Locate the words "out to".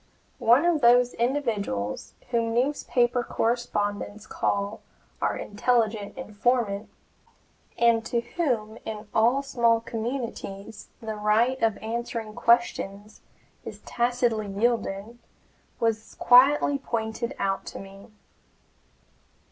17.37-17.77